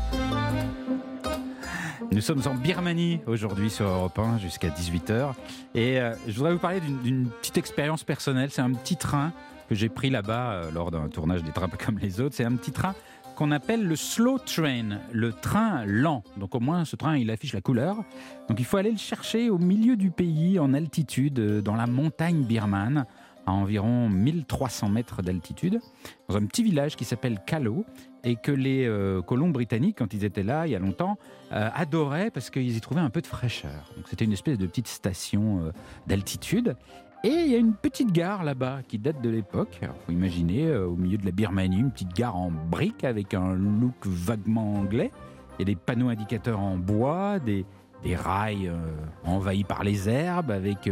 Nous 2.14 2.20
sommes 2.20 2.42
en 2.46 2.54
Birmanie 2.54 3.18
aujourd'hui 3.26 3.70
sur 3.70 3.86
Europe 3.86 4.16
1 4.20 4.38
jusqu'à 4.38 4.68
18h. 4.68 5.32
Et 5.74 5.98
euh, 6.00 6.14
je 6.28 6.32
voudrais 6.34 6.52
vous 6.52 6.60
parler 6.60 6.80
d'une- 7.02 7.26
petite 7.28 7.58
expérience 7.58 8.04
personnelle. 8.04 8.50
C'est 8.52 8.62
un 8.62 8.72
petit 8.72 8.94
train 8.96 9.32
que 9.68 9.74
j'ai 9.74 9.88
pris 9.88 10.10
là-bas 10.10 10.52
euh, 10.52 10.70
lors 10.70 10.92
d'un 10.92 11.08
tournage 11.08 11.42
des 11.42 11.50
trains 11.50 11.68
pas 11.68 11.76
comme 11.76 11.98
les 11.98 12.20
autres. 12.20 12.36
C'est 12.36 12.44
un 12.44 12.54
petit 12.54 12.70
train 12.70 12.94
qu'on 13.34 13.50
appelle 13.50 13.84
le 13.84 13.96
slow 13.96 14.38
train, 14.38 15.00
le 15.10 15.32
train 15.32 15.84
lent. 15.86 16.22
Donc 16.36 16.54
au 16.54 16.60
moins 16.60 16.84
ce 16.84 16.94
train 16.94 17.16
il 17.16 17.32
affiche 17.32 17.52
la 17.52 17.60
couleur. 17.60 17.96
Donc 18.48 18.60
il 18.60 18.64
faut 18.64 18.76
aller 18.76 18.92
le 18.92 18.96
chercher 18.96 19.50
au 19.50 19.58
milieu 19.58 19.96
du 19.96 20.12
pays 20.12 20.60
en 20.60 20.72
altitude, 20.72 21.40
euh, 21.40 21.62
dans 21.62 21.74
la 21.74 21.88
montagne 21.88 22.44
birmane, 22.44 23.06
à 23.44 23.50
environ 23.50 24.08
1300 24.08 24.88
mètres 24.88 25.20
d'altitude, 25.20 25.80
dans 26.28 26.36
un 26.36 26.46
petit 26.46 26.62
village 26.62 26.94
qui 26.94 27.04
s'appelle 27.04 27.40
Kalo 27.44 27.84
et 28.24 28.36
que 28.36 28.50
les 28.50 28.86
euh, 28.86 29.22
colons 29.22 29.50
britanniques, 29.50 29.98
quand 29.98 30.14
ils 30.14 30.24
étaient 30.24 30.42
là 30.42 30.66
il 30.66 30.72
y 30.72 30.76
a 30.76 30.78
longtemps, 30.78 31.18
euh, 31.52 31.68
adoraient 31.74 32.30
parce 32.30 32.50
qu'ils 32.50 32.76
y 32.76 32.80
trouvaient 32.80 33.00
un 33.00 33.10
peu 33.10 33.20
de 33.20 33.26
fraîcheur. 33.26 33.92
Donc 33.96 34.08
c'était 34.08 34.24
une 34.24 34.32
espèce 34.32 34.58
de 34.58 34.66
petite 34.66 34.88
station 34.88 35.60
euh, 35.60 35.72
d'altitude. 36.06 36.76
Et 37.22 37.28
il 37.28 37.48
y 37.48 37.54
a 37.54 37.58
une 37.58 37.74
petite 37.74 38.12
gare 38.12 38.44
là-bas 38.44 38.80
qui 38.88 38.98
date 38.98 39.20
de 39.22 39.30
l'époque. 39.30 39.80
Imaginer 40.08 40.66
euh, 40.66 40.86
au 40.86 40.96
milieu 40.96 41.16
de 41.16 41.24
la 41.24 41.30
Birmanie, 41.30 41.78
une 41.78 41.90
petite 41.90 42.14
gare 42.14 42.36
en 42.36 42.50
briques 42.50 43.04
avec 43.04 43.34
un 43.34 43.54
look 43.54 43.94
vaguement 44.04 44.74
anglais. 44.74 45.10
Il 45.58 45.60
y 45.60 45.62
a 45.62 45.66
des 45.66 45.76
panneaux 45.76 46.08
indicateurs 46.08 46.60
en 46.60 46.76
bois, 46.76 47.38
des, 47.38 47.64
rails 48.04 48.70
envahis 49.24 49.64
par 49.64 49.82
les 49.82 50.10
herbes 50.10 50.50
avec 50.50 50.90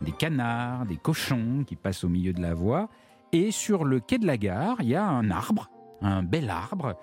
des 0.00 0.12
canards, 0.12 0.86
des 0.86 0.96
cochons 0.96 1.64
qui 1.66 1.76
passent 1.76 2.04
au 2.04 2.08
milieu 2.08 2.32
de 2.32 2.40
la 2.40 2.54
voie. 2.54 2.88
Et 3.32 3.50
sur 3.50 3.84
le 3.84 4.00
quai 4.00 4.18
de 4.18 4.26
la 4.26 4.38
gare, 4.38 4.76
il 4.78 4.88
y 4.88 4.94
a 4.94 5.04
un 5.04 5.30
arbre, 5.30 5.68
un 6.02 6.22
bel 6.22 6.50
arbre. 6.50 6.96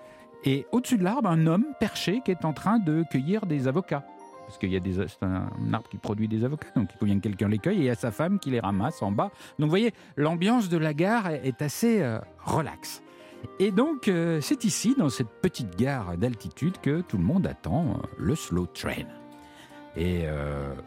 Et 0.44 0.66
au-dessus 0.72 0.98
de 0.98 1.04
l'arbre, 1.04 1.28
un 1.28 1.46
homme 1.46 1.66
perché 1.78 2.20
qui 2.24 2.30
est 2.30 2.44
en 2.44 2.52
train 2.52 2.78
de 2.78 3.04
cueillir 3.10 3.46
des 3.46 3.68
avocats. 3.68 4.04
Parce 4.46 4.58
qu'il 4.58 4.72
y 4.72 4.76
a 4.76 4.80
des, 4.80 4.94
c'est 4.94 5.22
un, 5.22 5.48
arbre 5.72 5.88
qui 5.88 5.98
produit 5.98 6.28
des 6.28 6.44
avocats, 6.44 6.68
donc 6.76 6.90
il 6.92 6.98
faut 6.98 7.06
bien 7.06 7.16
que 7.16 7.22
quelqu'un 7.22 7.48
les 7.48 7.58
cueille, 7.58 7.78
et 7.78 7.82
il 7.82 7.86
y 7.86 7.90
a 7.90 7.94
sa 7.94 8.10
femme 8.10 8.38
qui 8.38 8.50
les 8.50 8.60
ramasse 8.60 9.02
en 9.02 9.12
bas. 9.12 9.30
Donc 9.58 9.66
vous 9.66 9.70
voyez, 9.70 9.94
l'ambiance 10.16 10.68
de 10.68 10.76
la 10.76 10.94
gare 10.94 11.28
est, 11.28 11.62
assez 11.62 12.02
euh, 12.02 12.18
relaxe. 12.44 13.02
Et 13.58 13.70
donc, 13.70 14.08
euh, 14.08 14.40
c'est 14.40 14.64
ici, 14.64 14.94
dans 14.96 15.08
cette 15.08 15.30
petite 15.40 15.76
gare 15.76 16.16
d'altitude, 16.16 16.78
que 16.80 17.00
tout 17.00 17.18
le 17.18 17.24
monde 17.24 17.46
attend 17.46 17.84
euh, 17.84 18.06
le 18.18 18.34
slow 18.34 18.66
train. 18.66 19.06
Et 19.94 20.24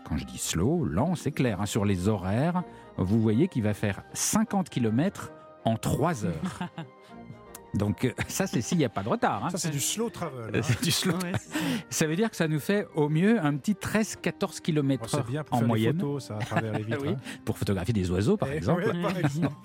quand 0.03 0.17
je 0.17 0.25
dis 0.25 0.39
slow, 0.39 0.83
lent, 0.83 1.13
c'est 1.13 1.31
clair. 1.31 1.61
hein, 1.61 1.67
sur 1.67 1.85
les 1.85 2.07
horaires, 2.07 2.63
vous 2.97 3.21
voyez 3.21 3.47
qu'il 3.47 3.61
va 3.61 3.75
faire 3.75 4.01
50 4.13 4.67
km 4.67 5.31
en 5.63 5.77
3 5.77 6.25
heures. 6.25 6.59
Donc 7.75 8.05
euh, 8.05 8.11
ça, 8.27 8.47
c'est 8.47 8.61
s'il 8.61 8.77
n'y 8.77 8.85
a 8.85 8.89
pas 8.89 9.03
de 9.03 9.09
retard. 9.09 9.45
hein. 9.45 9.49
Ça, 9.49 9.57
c'est 9.57 9.69
du 9.69 9.79
slow 9.79 10.09
travel. 10.09 10.55
Hein. 10.55 10.59
c'est 10.63 10.81
du 10.81 10.91
slow. 10.91 11.13
Ouais, 11.13 11.31
Ça 11.89 12.07
veut 12.07 12.15
dire 12.15 12.29
que 12.29 12.35
ça 12.35 12.47
nous 12.47 12.59
fait 12.59 12.87
au 12.95 13.09
mieux 13.09 13.39
un 13.39 13.55
petit 13.57 13.73
13-14 13.73 14.33
Bon, 14.39 14.47
km 14.63 15.09
c'est 15.09 15.25
bien 15.25 15.43
pour 15.43 15.55
en 15.55 15.59
faire 15.59 15.67
moyenne. 15.67 15.93
des 15.93 15.99
photos, 15.99 16.23
ça, 16.25 16.35
à 16.37 16.39
travers 16.39 16.73
les 16.73 16.83
vitres. 16.83 16.99
Oui, 17.01 17.09
hein. 17.09 17.17
pour 17.45 17.57
photographier 17.57 17.93
des 17.93 18.09
oiseaux, 18.11 18.37
par 18.37 18.49
Eh, 18.51 18.57
exemple. 18.57 18.83
ouais, 18.85 19.01
par 19.01 19.17
exemple. 19.17 19.55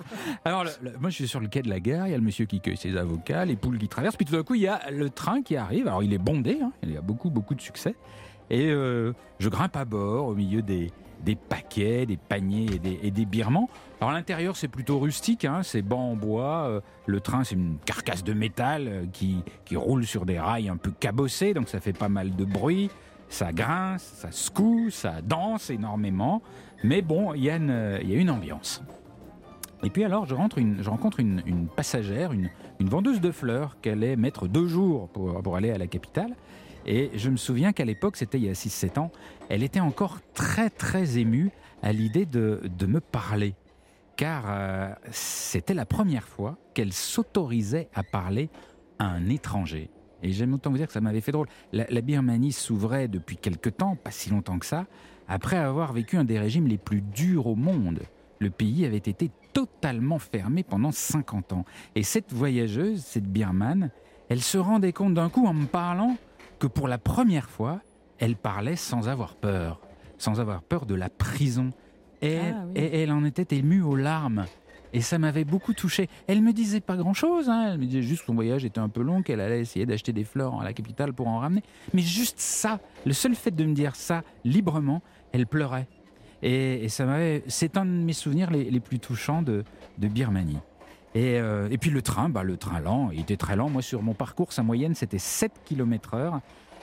Alors, 0.45 0.64
le- 0.64 0.71
le- 0.83 0.99
moi, 0.99 1.11
je 1.11 1.14
suis 1.17 1.29
sur 1.29 1.40
le 1.40 1.49
quai 1.49 1.62
de 1.62 1.69
la 1.71 1.81
gare, 1.81 2.07
il 2.09 2.11
y 2.11 2.14
a 2.14 2.19
le 2.19 2.23
monsieur 2.25 2.47
qui 2.47 2.61
cueille 2.61 2.76
ses 2.76 2.97
avocats, 2.97 3.45
les 3.45 3.57
poules 3.57 3.79
qui 3.79 3.88
traversent, 3.88 4.17
puis 4.17 4.26
tout 4.26 4.33
d'un 4.37 4.43
coup, 4.43 4.55
il 4.55 4.62
y 4.62 4.69
a 4.69 4.90
le 4.90 5.09
train 5.11 5.43
qui 5.43 5.57
arrive. 5.57 5.87
Alors, 5.87 6.02
il 6.02 6.12
est 6.12 6.19
bondé, 6.19 6.59
hein, 6.62 6.73
il 6.83 6.93
y 6.93 6.97
a 6.97 7.00
beaucoup, 7.02 7.31
beaucoup 7.31 7.55
de 7.55 7.61
succès. 7.61 7.95
Et 8.50 8.69
euh, 8.71 9.12
je 9.38 9.49
grimpe 9.49 9.76
à 9.76 9.85
bord 9.85 10.26
au 10.26 10.35
milieu 10.35 10.61
des, 10.62 10.90
des 11.25 11.37
paquets, 11.37 12.04
des 12.07 12.16
paniers 12.16 12.66
et 12.75 12.78
des, 12.78 12.99
et 13.02 13.11
des 13.11 13.25
birmans. 13.25 13.69
Alors, 14.00 14.12
l'intérieur, 14.12 14.57
c'est 14.57 14.69
plutôt 14.69 14.99
rustique, 14.99 15.45
hein, 15.45 15.61
c'est 15.62 15.83
banc 15.83 16.11
en 16.12 16.16
bois. 16.16 16.64
euh, 16.69 16.80
le 17.07 17.21
train, 17.21 17.45
c'est 17.45 17.54
une 17.54 17.76
carcasse 17.85 18.25
de 18.25 18.33
métal 18.33 18.88
euh, 18.88 19.04
qui, 19.12 19.42
qui 19.64 19.76
roule 19.76 20.04
sur 20.04 20.26
des 20.26 20.38
rails 20.38 20.69
un 20.69 20.76
peu 20.76 20.90
cabossés, 20.90 21.54
donc 21.54 21.69
ça 21.69 21.80
fait 21.80 21.92
pas 21.92 22.09
mal 22.09 22.35
de 22.35 22.45
bruit. 22.45 22.90
Ça 23.28 23.52
grince, 23.52 24.02
ça 24.02 24.33
secoue, 24.33 24.90
ça 24.90 25.23
danse 25.23 25.71
énormément. 25.71 26.42
Mais 26.83 27.02
bon, 27.02 27.35
il 27.35 27.45
y, 27.45 27.50
a 27.50 27.57
une- 27.57 28.00
y 28.02 28.14
a 28.14 28.19
une 28.19 28.30
ambiance. 28.30 28.83
Et 29.85 29.90
puis 29.90 30.02
alors, 30.02 30.26
je, 30.26 30.35
je 30.80 30.90
rencontre 30.90 31.21
une, 31.21 31.42
une 31.47 31.69
passagère, 31.69 32.33
une, 32.33 32.50
une 32.80 32.88
vendeuse 32.88 33.21
de 33.21 33.30
fleurs 33.30 33.76
qu'elle 33.80 33.99
allait 34.02 34.16
mettre 34.16 34.49
deux 34.49 34.66
jours 34.66 35.09
pour, 35.11 35.40
pour 35.42 35.54
aller 35.57 35.71
à 35.71 35.78
la 35.78 35.87
capitale. 35.87 36.35
Et 36.87 37.10
je 37.14 37.30
me 37.30 37.37
souviens 37.37 37.72
qu'à 37.72 37.84
l'époque, 37.84 38.16
c'était 38.16 38.38
il 38.38 38.44
y 38.44 38.49
a 38.49 38.52
6-7 38.52 38.99
ans, 38.99 39.10
elle 39.49 39.62
était 39.62 39.80
encore 39.80 40.18
très 40.34 40.70
très 40.70 41.18
émue 41.18 41.50
à 41.82 41.92
l'idée 41.92 42.26
de, 42.26 42.60
me 42.87 43.00
parler. 43.00 43.54
Car 44.16 44.44
euh, 44.49 44.90
c'était 45.10 45.75
la 45.75 45.87
première 45.87 46.28
fois 46.28 46.58
qu'elle 46.75 46.92
s'autorisait 46.92 47.88
à 47.94 48.02
parler 48.02 48.50
à 48.99 49.06
un 49.06 49.28
étranger. 49.28 49.90
Et 50.22 50.32
j'aime 50.32 50.52
autant 50.52 50.70
vous 50.70 50.76
dire 50.76 50.87
que 50.87 50.92
ça 50.92 51.00
m'avait 51.00 51.22
fait 51.22 51.32
drôle. 51.32 51.49
La, 51.72 51.87
la 51.88 52.00
Birmanie 52.02 52.52
s'ouvrait 52.52 53.08
depuis 53.08 53.38
quelque 53.38 53.70
temps, 53.70 53.96
pas 53.96 54.10
si 54.10 54.28
longtemps 54.28 54.58
que 54.58 54.66
ça, 54.66 54.87
après 55.28 55.56
avoir 55.56 55.92
vécu 55.92 56.16
un 56.16 56.25
des 56.25 56.38
régimes 56.38 56.66
les 56.66 56.76
plus 56.76 57.00
durs 57.00 57.46
au 57.46 57.54
monde. 57.54 58.00
Le 58.40 58.50
pays 58.50 58.84
avait 58.84 58.96
été 58.96 59.30
totalement 59.52 60.18
fermé 60.18 60.62
pendant 60.62 60.92
50 60.92 61.52
ans. 61.52 61.64
Et 61.94 62.02
cette 62.02 62.32
voyageuse, 62.32 63.02
cette 63.02 63.26
birmane, 63.26 63.90
elle 64.28 64.40
se 64.40 64.58
rendait 64.58 64.92
compte 64.92 65.14
d'un 65.14 65.28
coup 65.28 65.46
en 65.46 65.54
me 65.54 65.66
parlant 65.66 66.16
que 66.61 66.69
pour 66.69 66.87
la 66.87 66.99
première 66.99 67.50
fois, 67.50 67.81
elle 68.19 68.37
parlait 68.37 68.76
sans 68.76 69.09
avoir 69.09 69.35
peur, 69.35 69.81
sans 70.19 70.38
avoir 70.40 70.62
peur 70.62 70.87
de 70.87 70.95
la 70.95 71.09
prison. 71.09 71.71
Et, 72.23 72.38
Ah 72.38 72.64
oui. 72.67 72.73
et 72.76 73.00
elle 73.02 73.11
en 73.12 73.25
était 73.25 73.57
émue 73.57 73.83
aux 73.83 73.97
larmes. 73.97 74.45
Et 74.93 75.00
ça 75.00 75.19
m'avait 75.19 75.45
beaucoup 75.45 75.73
touché. 75.73 76.09
Elle 76.26 76.43
me 76.43 76.52
disait 76.52 76.81
pas 76.81 76.97
grand-chose. 76.97 77.49
hein. 77.49 77.71
Elle 77.73 77.79
me 77.79 77.87
disait 77.87 78.02
juste 78.02 78.21
que 78.23 78.26
son 78.26 78.35
voyage 78.35 78.64
était 78.64 78.81
un 78.81 78.88
peu 78.88 79.02
long, 79.02 79.23
qu'elle 79.23 79.40
allait 79.40 79.61
essayer 79.61 79.87
d'acheter 79.87 80.12
des 80.12 80.25
fleurs 80.25 80.61
à 80.61 80.64
la 80.64 80.73
capitale 80.73 81.12
pour 81.12 81.29
en 81.29 81.38
ramener. 81.38 81.62
Mais 81.95 82.02
juste 82.02 82.38
ça, 82.40 82.81
le 83.07 83.12
seul 83.12 83.35
fait 83.37 83.52
de 83.52 83.64
me 83.64 83.73
dire 83.73 83.95
ça 83.97 84.23
librement, 84.45 85.00
elle 85.33 85.47
pleurait. 85.47 85.87
Et, 86.43 86.85
et 86.85 86.88
ça 86.88 87.05
m'avait, 87.07 87.45
c'est 87.47 87.76
un 87.76 87.85
de 87.87 87.90
mes 87.90 88.12
souvenirs 88.12 88.50
les, 88.50 88.69
les 88.71 88.81
plus 88.81 88.99
touchants 88.99 89.43
de, 89.43 89.62
de 89.99 90.09
Birmanie. 90.09 90.59
Et, 91.14 91.40
euh, 91.40 91.69
et 91.71 91.79
puis 91.79 91.90
le 91.90 92.02
train, 92.02 92.29
bah, 92.29 92.43
le 92.43 92.57
train 92.57 92.81
lent, 92.81 93.11
il 93.12 93.21
était 93.21 93.37
très 93.37 93.57
lent. 93.57 93.69
Moi, 93.69 93.83
sur 93.83 94.02
mon 94.02 94.14
parcours, 94.14 94.52
sa 94.52 94.62
moyenne, 94.62 94.95
c'était 94.95 95.19
7 95.19 95.52
km 95.64 96.14
heure. 96.14 96.40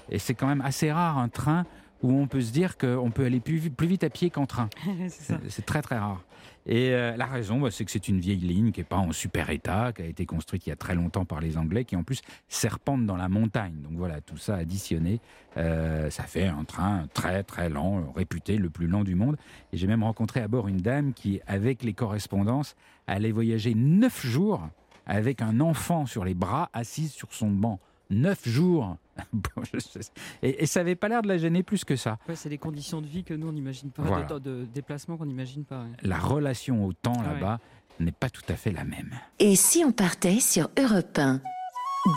Et 0.09 0.19
c'est 0.19 0.33
quand 0.33 0.47
même 0.47 0.61
assez 0.61 0.91
rare 0.91 1.17
un 1.17 1.29
train 1.29 1.65
où 2.03 2.11
on 2.11 2.27
peut 2.27 2.41
se 2.41 2.51
dire 2.51 2.77
qu'on 2.77 3.11
peut 3.11 3.25
aller 3.25 3.39
plus, 3.39 3.57
vi- 3.57 3.69
plus 3.69 3.87
vite 3.87 4.03
à 4.03 4.09
pied 4.09 4.29
qu'en 4.29 4.45
train. 4.45 4.69
c'est 5.49 5.65
très 5.65 5.81
très 5.81 5.97
rare. 5.97 6.23
Et 6.69 6.89
euh, 6.91 7.15
la 7.15 7.25
raison, 7.27 7.61
bah, 7.61 7.71
c'est 7.71 7.85
que 7.85 7.91
c'est 7.91 8.09
une 8.09 8.19
vieille 8.19 8.39
ligne 8.41 8.71
qui 8.73 8.81
n'est 8.81 8.85
pas 8.85 8.97
en 8.97 9.13
super 9.13 9.49
état, 9.51 9.93
qui 9.93 10.01
a 10.01 10.05
été 10.05 10.25
construite 10.25 10.67
il 10.67 10.69
y 10.69 10.73
a 10.73 10.75
très 10.75 10.95
longtemps 10.95 11.23
par 11.23 11.39
les 11.39 11.57
Anglais, 11.57 11.85
qui 11.85 11.95
en 11.95 12.03
plus 12.03 12.21
serpente 12.49 13.05
dans 13.05 13.15
la 13.15 13.29
montagne. 13.29 13.75
Donc 13.81 13.93
voilà, 13.93 14.19
tout 14.19 14.35
ça 14.35 14.55
additionné, 14.57 15.21
euh, 15.55 16.09
ça 16.09 16.23
fait 16.23 16.45
un 16.45 16.65
train 16.65 17.07
très 17.13 17.43
très 17.43 17.69
lent, 17.69 18.11
réputé 18.15 18.57
le 18.57 18.69
plus 18.69 18.87
lent 18.87 19.05
du 19.05 19.15
monde. 19.15 19.37
Et 19.71 19.77
j'ai 19.77 19.87
même 19.87 20.03
rencontré 20.03 20.41
à 20.41 20.49
bord 20.49 20.67
une 20.67 20.77
dame 20.81 21.13
qui, 21.13 21.39
avec 21.47 21.83
les 21.83 21.93
correspondances, 21.93 22.75
allait 23.07 23.31
voyager 23.31 23.73
neuf 23.73 24.25
jours 24.25 24.67
avec 25.05 25.41
un 25.41 25.61
enfant 25.61 26.05
sur 26.05 26.25
les 26.25 26.33
bras, 26.33 26.69
assise 26.73 27.13
sur 27.13 27.33
son 27.33 27.49
banc. 27.49 27.79
Neuf 28.09 28.45
jours 28.47 28.97
Bon, 29.33 29.63
je 29.73 29.79
sais. 29.79 29.99
et, 30.41 30.63
et 30.63 30.65
ça 30.65 30.79
n'avait 30.81 30.95
pas 30.95 31.07
l'air 31.09 31.21
de 31.21 31.27
la 31.27 31.37
gêner 31.37 31.63
plus 31.63 31.83
que 31.85 31.95
ça. 31.95 32.17
Ouais, 32.29 32.35
c'est 32.35 32.49
des 32.49 32.57
conditions 32.57 33.01
de 33.01 33.07
vie 33.07 33.23
que 33.23 33.33
nous 33.33 33.47
on 33.47 33.51
n'imagine 33.53 33.91
pas, 33.91 34.03
Voilà. 34.03 34.25
de, 34.25 34.39
de 34.39 34.65
déplacement 34.73 35.17
qu'on 35.17 35.25
n'imagine 35.25 35.65
pas. 35.65 35.79
ouais. 35.81 35.87
La 36.03 36.17
relation 36.19 36.85
au 36.85 36.93
temps 36.93 37.13
Ah 37.17 37.21
ouais. 37.27 37.33
là-bas 37.33 37.59
n'est 37.99 38.11
pas 38.11 38.29
tout 38.29 38.43
à 38.49 38.53
fait 38.55 38.71
la 38.71 38.83
même. 38.83 39.11
Et 39.39 39.55
si 39.55 39.83
on 39.85 39.91
partait 39.91 40.39
sur 40.39 40.69
Europe 40.79 41.17
1 41.17 41.41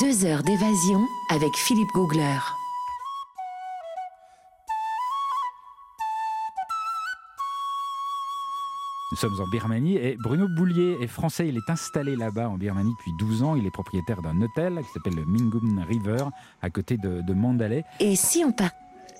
Deux 0.00 0.24
heures 0.26 0.42
d'évasion 0.42 1.00
avec 1.30 1.50
Philippe 1.56 1.88
Googler. 1.94 2.38
Nous 9.12 9.16
sommes 9.16 9.40
en 9.40 9.48
Birmanie 9.48 9.96
et 9.96 10.16
Bruno 10.16 10.46
Boulier 10.46 10.96
est 11.00 11.08
français. 11.08 11.48
Il 11.48 11.56
est 11.56 11.68
installé 11.68 12.14
là-bas 12.14 12.48
en 12.48 12.56
Birmanie 12.56 12.92
depuis 12.96 13.10
12 13.18 13.42
ans. 13.42 13.56
Il 13.56 13.66
est 13.66 13.70
propriétaire 13.72 14.22
d'un 14.22 14.40
hôtel 14.40 14.80
qui 14.84 14.92
s'appelle 14.92 15.16
le 15.16 15.24
Mingum 15.24 15.80
River 15.80 16.26
à 16.62 16.70
côté 16.70 16.96
de, 16.96 17.20
de 17.20 17.34
Mandalay. 17.34 17.82
Et 17.98 18.14
si 18.14 18.44
on 18.44 18.52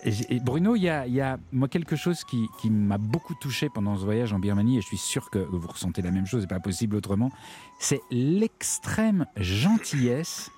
et 0.05 0.41
Bruno, 0.41 0.77
il 0.77 0.83
y 0.83 0.89
a, 0.89 1.07
il 1.07 1.13
y 1.13 1.21
a, 1.21 1.39
moi 1.53 1.69
quelque 1.69 1.95
chose 1.95 2.25
qui, 2.25 2.49
qui 2.59 2.71
m'a 2.71 2.97
beaucoup 2.97 3.35
touché 3.35 3.69
pendant 3.69 3.97
ce 3.97 4.05
voyage 4.05 4.33
en 4.33 4.39
Birmanie 4.39 4.79
et 4.79 4.81
je 4.81 4.87
suis 4.87 4.97
sûr 4.97 5.29
que 5.29 5.39
vous 5.39 5.67
ressentez 5.67 6.01
la 6.01 6.11
même 6.11 6.25
chose, 6.25 6.43
c'est 6.43 6.47
pas 6.47 6.59
possible 6.61 6.97
autrement. 6.97 7.31
C'est 7.79 8.01
l'extrême 8.11 9.27
gentillesse 9.37 10.51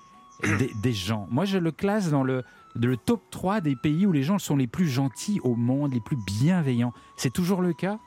des, 0.43 0.71
des 0.81 0.93
gens. 0.93 1.27
Moi, 1.29 1.43
je 1.43 1.57
le 1.57 1.71
classe 1.71 2.09
dans 2.09 2.23
le, 2.23 2.43
le 2.75 2.95
top 2.95 3.21
3 3.31 3.59
des 3.59 3.75
pays 3.75 4.05
où 4.05 4.13
les 4.13 4.23
gens 4.23 4.39
sont 4.39 4.55
les 4.55 4.67
plus 4.67 4.87
gentils 4.87 5.41
au 5.43 5.55
monde, 5.55 5.93
les 5.93 5.99
plus 5.99 6.17
bienveillants. 6.25 6.93
C'est 7.17 7.33
toujours 7.33 7.61
le 7.61 7.73
cas? 7.73 7.99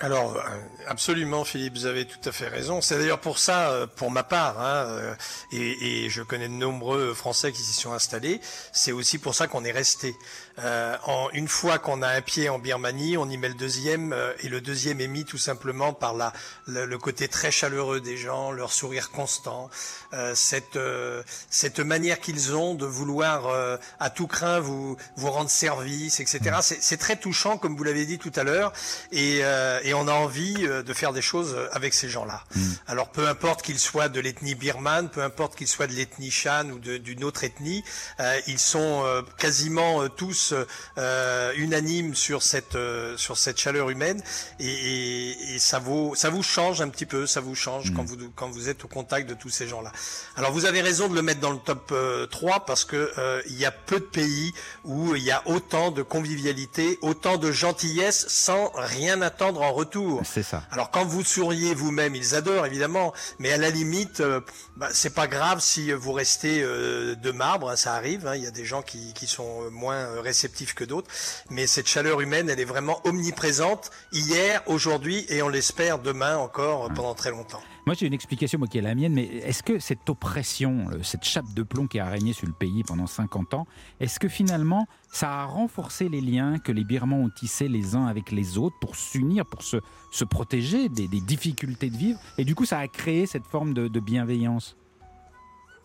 Alors, 0.00 0.36
euh, 0.36 0.40
absolument, 0.88 1.44
Philippe, 1.44 1.74
vous 1.74 1.86
avez 1.86 2.06
tout 2.06 2.26
à 2.26 2.32
fait 2.32 2.48
raison. 2.48 2.80
C'est 2.80 2.96
d'ailleurs 2.98 3.20
pour 3.20 3.38
ça, 3.38 3.70
euh, 3.70 3.86
pour 3.86 4.10
ma 4.10 4.22
part, 4.22 4.58
hein, 4.58 4.86
euh, 4.88 5.14
et, 5.52 6.04
et 6.06 6.10
je 6.10 6.22
connais 6.22 6.48
de 6.48 6.54
nombreux 6.54 7.12
Français 7.12 7.52
qui 7.52 7.60
s'y 7.60 7.74
sont 7.74 7.92
installés, 7.92 8.40
c'est 8.72 8.92
aussi 8.92 9.18
pour 9.18 9.34
ça 9.34 9.48
qu'on 9.48 9.64
est 9.64 9.70
resté. 9.70 10.16
Euh, 10.58 10.96
en, 11.04 11.28
une 11.32 11.46
fois 11.48 11.78
qu'on 11.78 12.02
a 12.02 12.08
un 12.08 12.22
pied 12.22 12.48
en 12.48 12.58
Birmanie, 12.58 13.16
on 13.18 13.28
y 13.28 13.36
met 13.36 13.48
le 13.48 13.54
deuxième, 13.54 14.12
euh, 14.12 14.32
et 14.40 14.48
le 14.48 14.60
deuxième 14.62 15.00
est 15.00 15.08
mis 15.08 15.24
tout 15.26 15.38
simplement 15.38 15.92
par 15.92 16.14
la, 16.14 16.32
le, 16.66 16.86
le 16.86 16.98
côté 16.98 17.28
très 17.28 17.50
chaleureux 17.50 18.00
des 18.00 18.16
gens, 18.16 18.50
leur 18.50 18.72
sourire 18.72 19.10
constant, 19.10 19.68
euh, 20.14 20.32
cette, 20.34 20.76
euh, 20.76 21.22
cette 21.50 21.80
manière 21.80 22.18
qu'ils 22.18 22.54
ont 22.56 22.74
de 22.74 22.86
vouloir 22.86 23.46
euh, 23.48 23.76
à 24.00 24.08
tout 24.08 24.26
craint 24.26 24.58
vous, 24.58 24.96
vous 25.16 25.30
rendre 25.30 25.50
service, 25.50 26.18
etc. 26.20 26.40
C'est 26.62 26.82
c'est 26.82 26.96
très 26.96 27.16
touchant, 27.16 27.58
comme 27.58 27.76
vous 27.76 27.84
l'avez 27.84 28.06
dit 28.06 28.18
tout 28.18 28.32
à 28.36 28.42
l'heure, 28.42 28.72
et, 29.12 29.40
euh, 29.42 29.80
et 29.82 29.94
on 29.94 30.08
a 30.08 30.12
envie 30.12 30.54
euh, 30.60 30.82
de 30.82 30.92
faire 30.92 31.12
des 31.12 31.22
choses 31.22 31.56
avec 31.72 31.94
ces 31.94 32.08
gens-là. 32.08 32.44
Alors 32.86 33.10
peu 33.10 33.28
importe 33.28 33.62
qu'ils 33.62 33.78
soient 33.78 34.08
de 34.08 34.20
l'ethnie 34.20 34.54
birmane, 34.54 35.08
peu 35.10 35.22
importe 35.22 35.56
qu'ils 35.56 35.68
soient 35.68 35.86
de 35.86 35.92
l'ethnie 35.92 36.30
shan 36.30 36.70
ou 36.70 36.78
d'une 36.78 37.24
autre 37.24 37.44
ethnie, 37.44 37.82
euh, 38.20 38.38
ils 38.46 38.58
sont 38.58 39.02
euh, 39.04 39.22
quasiment 39.38 40.02
euh, 40.02 40.08
tous 40.08 40.54
euh, 40.98 41.52
unanimes 41.56 42.14
sur 42.14 42.42
cette 42.42 42.74
euh, 42.74 43.16
sur 43.16 43.36
cette 43.38 43.58
chaleur 43.58 43.90
humaine 43.90 44.22
et, 44.58 44.66
et- 44.66 45.54
et 45.54 45.58
ça 45.58 45.78
vaut 45.78 46.14
ça 46.14 46.30
vous 46.30 46.42
change 46.42 46.80
un 46.80 46.88
petit 46.88 47.06
peu, 47.06 47.26
ça 47.26 47.40
vous 47.40 47.54
change 47.54 47.92
quand 47.94 48.04
vous 48.04 48.16
quand 48.34 48.50
vous 48.50 48.68
êtes 48.68 48.84
au 48.84 48.88
contact 48.88 49.28
de 49.28 49.34
tous 49.34 49.50
ces 49.50 49.68
gens-là. 49.68 49.92
Alors 50.36 50.52
vous 50.52 50.64
avez 50.64 50.80
raison 50.80 51.08
de 51.08 51.14
le 51.14 51.22
mettre 51.22 51.40
dans 51.40 51.50
le 51.52 51.58
top 51.58 51.90
euh, 51.92 52.26
3 52.26 52.64
parce 52.66 52.84
que 52.84 53.12
euh, 53.18 53.42
il 53.46 53.58
y 53.58 53.64
a 53.66 53.70
peu 53.70 53.98
de 54.00 54.04
pays 54.04 54.52
où 54.84 55.14
il 55.14 55.22
y 55.22 55.30
a 55.30 55.42
autant 55.46 55.90
de 55.90 56.02
convivialité, 56.02 56.98
autant 57.02 57.36
de 57.36 57.50
gentillesse 57.52 58.26
sans 58.28 58.70
rien 58.74 59.22
attendre 59.22 59.60
en 59.62 59.71
retour. 59.72 60.22
C'est 60.24 60.42
ça. 60.42 60.62
Alors 60.70 60.90
quand 60.90 61.04
vous 61.04 61.24
souriez 61.24 61.74
vous-même, 61.74 62.14
ils 62.14 62.34
adorent 62.34 62.66
évidemment, 62.66 63.12
mais 63.38 63.52
à 63.52 63.56
la 63.56 63.70
limite, 63.70 64.20
euh, 64.20 64.40
bah, 64.76 64.88
c'est 64.92 65.14
pas 65.14 65.26
grave 65.26 65.60
si 65.60 65.92
vous 65.92 66.12
restez 66.12 66.62
euh, 66.62 67.14
de 67.14 67.30
marbre, 67.30 67.70
hein, 67.70 67.76
ça 67.76 67.94
arrive. 67.94 68.26
hein, 68.26 68.36
Il 68.36 68.42
y 68.44 68.46
a 68.46 68.50
des 68.50 68.64
gens 68.64 68.82
qui, 68.82 69.12
qui 69.14 69.26
sont 69.26 69.70
moins 69.70 69.96
euh, 69.96 70.20
réceptifs 70.20 70.74
que 70.74 70.84
d'autres, 70.84 71.10
mais 71.50 71.66
cette 71.66 71.88
chaleur 71.88 72.20
humaine, 72.20 72.48
elle 72.50 72.60
est 72.60 72.64
vraiment 72.64 73.00
omniprésente 73.04 73.90
hier, 74.12 74.62
aujourd'hui 74.66 75.26
et 75.28 75.42
on 75.42 75.48
l'espère 75.48 75.98
demain 75.98 76.36
encore 76.36 76.86
euh, 76.86 76.88
pendant 76.94 77.14
très 77.14 77.30
longtemps. 77.30 77.62
Moi, 77.84 77.96
j'ai 77.96 78.06
une 78.06 78.12
explication 78.12 78.60
qui 78.60 78.78
est 78.78 78.82
la 78.82 78.94
mienne, 78.94 79.12
mais 79.12 79.24
est-ce 79.24 79.64
que 79.64 79.80
cette 79.80 80.08
oppression, 80.08 80.86
cette 81.02 81.24
chape 81.24 81.52
de 81.52 81.64
plomb 81.64 81.88
qui 81.88 81.98
a 81.98 82.06
régné 82.06 82.32
sur 82.32 82.46
le 82.46 82.52
pays 82.52 82.84
pendant 82.84 83.08
50 83.08 83.54
ans, 83.54 83.66
est-ce 83.98 84.20
que 84.20 84.28
finalement, 84.28 84.86
ça 85.08 85.40
a 85.40 85.44
renforcé 85.46 86.08
les 86.08 86.20
liens 86.20 86.60
que 86.60 86.70
les 86.70 86.84
Birmans 86.84 87.24
ont 87.24 87.30
tissés 87.30 87.66
les 87.66 87.96
uns 87.96 88.06
avec 88.06 88.30
les 88.30 88.56
autres 88.56 88.76
pour 88.80 88.94
s'unir, 88.94 89.44
pour 89.46 89.62
se, 89.62 89.78
se 90.12 90.24
protéger 90.24 90.88
des, 90.90 91.08
des 91.08 91.20
difficultés 91.20 91.90
de 91.90 91.96
vivre? 91.96 92.20
Et 92.38 92.44
du 92.44 92.54
coup, 92.54 92.66
ça 92.66 92.78
a 92.78 92.86
créé 92.86 93.26
cette 93.26 93.46
forme 93.46 93.74
de, 93.74 93.88
de 93.88 94.00
bienveillance? 94.00 94.76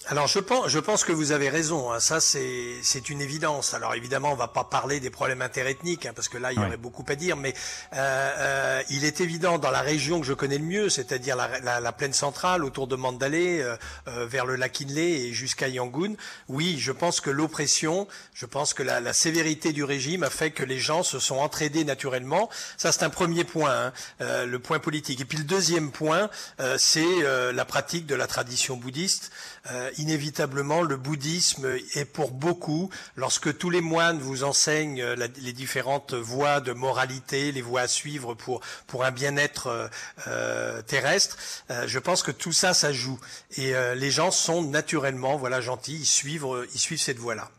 Alors 0.06 0.28
je 0.28 0.40
pense, 0.40 0.70
je 0.70 0.80
pense 0.80 1.04
que 1.04 1.12
vous 1.12 1.34
avez 1.34 1.50
raison. 1.50 1.92
hein. 1.92 2.00
Ça 2.00 2.22
c'est 2.22 2.76
c'est 2.82 3.10
une 3.10 3.20
évidence. 3.20 3.74
Alors 3.74 3.94
évidemment, 3.94 4.32
on 4.32 4.36
va 4.36 4.48
pas 4.48 4.64
parler 4.64 5.02
des 5.02 5.10
problèmes 5.10 5.42
interethniques 5.42 6.06
hein, 6.06 6.14
parce 6.16 6.30
que 6.30 6.38
là 6.38 6.54
il 6.54 6.56
y 6.56 6.60
Ouais. 6.60 6.68
aurait 6.68 6.78
beaucoup 6.78 7.04
à 7.10 7.16
dire. 7.16 7.36
Mais 7.36 7.54
euh, 7.94 7.98
euh, 8.38 8.84
il 8.90 9.04
est 9.04 9.20
évident 9.20 9.58
dans 9.58 9.72
la 9.72 9.82
région 9.82 10.22
que 10.22 10.26
je 10.26 10.32
connais 10.34 10.60
le 10.60 10.64
mieux, 10.64 10.88
c'est-à-dire 10.90 11.36
la, 11.36 11.60
la, 11.60 11.82
la 11.82 11.92
plaine 11.92 12.14
centrale 12.14 12.64
autour 12.64 12.88
de 12.88 12.96
Mandalay, 12.96 13.62
euh, 13.62 13.76
euh, 14.08 14.26
vers 14.28 14.46
le 14.46 14.56
lac 14.56 14.80
Inle 14.80 14.98
et 15.00 15.34
jusqu'à 15.34 15.68
Yangon. 15.68 16.16
Oui, 16.48 16.78
je 16.80 16.94
pense 16.94 17.20
que 17.20 17.30
l'oppression, 17.30 18.08
je 18.34 18.46
pense 18.46 18.74
que 18.74 18.84
la, 18.84 19.02
la 19.02 19.12
sévérité 19.14 19.74
du 19.74 19.84
régime 19.84 20.24
a 20.24 20.30
fait 20.30 20.52
que 20.52 20.64
les 20.64 20.80
gens 20.80 21.04
se 21.04 21.20
sont 21.20 21.38
entraidés 21.38 21.84
naturellement. 21.84 22.50
Ça 22.78 22.94
c'est 22.94 23.04
un 23.04 23.10
premier 23.10 23.44
point, 23.44 23.88
hein, 23.88 23.94
euh, 24.22 24.46
le 24.46 24.60
point 24.60 24.80
politique. 24.80 25.20
Et 25.20 25.26
puis 25.26 25.40
le 25.40 25.44
deuxième 25.44 25.92
point, 25.92 26.30
euh, 26.62 26.78
c'est 26.80 27.04
euh, 27.24 27.52
la 27.52 27.66
pratique 27.66 28.06
de 28.06 28.16
la 28.16 28.28
tradition 28.28 28.78
bouddhiste. 28.78 29.32
Euh, 29.70 29.87
inévitablement, 29.98 30.82
le 30.82 30.98
bouddhisme 30.98 31.68
est 31.96 32.06
pour 32.06 32.32
beaucoup, 32.32 32.90
lorsque 33.16 33.58
tous 33.58 33.70
les 33.70 33.82
moines 33.82 34.20
vous 34.20 34.44
enseignent 34.44 35.02
euh, 35.02 35.16
la- 35.16 35.28
les 35.28 35.54
différentes 35.54 36.14
voies 36.14 36.60
de 36.62 36.74
moralité, 36.74 37.52
les 37.52 37.62
voies 37.62 37.82
à 37.82 37.88
suivre 37.88 38.34
pour 38.34 38.62
pour 38.88 39.04
un 39.06 39.12
bien-être 39.12 39.68
euh, 39.68 39.88
euh, 40.28 40.82
terrestre, 40.82 41.38
euh, 41.72 41.88
je 41.88 42.00
pense 42.00 42.24
que 42.24 42.32
tout 42.32 42.52
ça, 42.54 42.74
ça 42.74 42.92
joue. 42.94 43.20
Et 43.58 43.76
euh, 43.76 43.96
les 43.96 44.12
gens 44.12 44.32
sont 44.32 44.62
naturellement, 44.62 45.38
voilà, 45.38 45.62
gentils, 45.62 45.96
ils 46.00 46.06
suivent, 46.06 46.46
euh, 46.46 46.68
ils 46.74 46.80
suivent 46.80 47.02
cette 47.02 47.20
voie-là. 47.20 47.50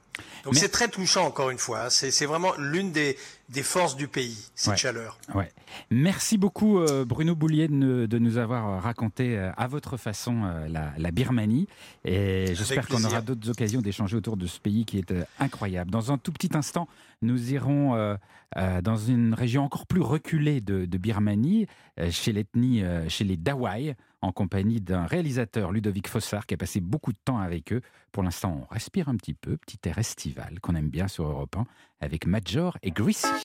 Donc 0.45 0.55
Mais- 0.55 0.61
c'est 0.61 0.69
très 0.69 0.89
touchant, 0.89 1.25
encore 1.27 1.51
une 1.51 1.59
fois. 1.59 1.85
hein. 1.85 1.91
C'est 1.91 2.11
c'est 2.11 2.27
vraiment 2.27 2.55
l'une 2.59 2.93
des 2.93 3.17
des 3.49 3.63
forces 3.63 3.97
du 3.97 4.09
pays, 4.09 4.37
cette 4.55 4.73
Ouais. 4.73 4.77
chaleur. 4.77 5.19
Ouais. 5.35 5.51
Merci 5.91 6.39
beaucoup 6.39 6.79
euh, 6.79 7.05
Bruno 7.05 7.35
Boulier 7.35 7.69
de, 7.69 8.19
nous- 8.19 8.37
avoir 8.39 8.69
euh, 8.69 8.79
raconté 8.79 9.39
euh, 9.39 9.51
à 9.57 9.67
votre 9.67 9.97
façon 9.97 10.45
la, 10.69 10.93
la 10.97 11.11
Birmanie. 11.11 11.67
Et 12.05 12.47
j'espère 12.55 12.87
qu'on 12.89 12.97
aura 13.05 13.21
d'autres 13.23 13.51
occasions 13.51 13.81
d'échanger 13.81 14.17
autour 14.17 14.37
de 14.37 14.47
ce 14.47 14.61
pays 14.61 14.85
qui 14.85 14.99
est 14.99 15.15
incroyable. 15.39 15.91
Dans 15.91 16.13
un 16.13 16.19
tout 16.19 16.33
petit 16.33 16.51
instant, 16.57 16.89
nous 17.23 17.53
irons 17.53 18.17
dans 18.83 18.97
une 18.97 19.35
région 19.35 19.65
encore 19.65 19.87
plus 19.87 20.01
reculée 20.01 20.61
de, 20.61 20.85
de 20.87 20.99
Birmanie, 20.99 21.67
chez 22.11 22.33
l'ethnie, 22.33 22.83
chez 23.09 23.25
les 23.25 23.37
Dawai, 23.37 23.95
en 24.21 24.33
compagnie 24.33 24.81
d'un 24.81 25.07
réalisateur, 25.07 25.71
Ludovic 25.73 26.09
Fossard, 26.09 26.47
qui 26.47 26.55
a 26.55 26.57
passé 26.57 26.81
beaucoup 26.81 27.13
de 27.13 27.19
temps 27.25 27.39
avec 27.39 27.73
eux. 27.73 27.83
Pour 28.13 28.23
l'instant, 28.25 28.67
on 28.69 28.73
respire 28.75 29.09
un 29.09 29.17
petit 29.17 29.35
peu, 29.35 29.57
petit 29.57 29.79
air 29.89 29.99
estival 29.99 30.59
qu'on 30.61 30.75
aime 30.75 30.89
bien 30.91 31.07
sur 31.09 31.25
Europe 31.25 31.57
1, 31.57 31.65
avec 32.01 32.27
Major 32.27 32.77
et 32.83 32.91
Greasy. 32.91 33.29